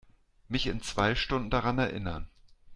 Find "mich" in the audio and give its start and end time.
0.47-0.65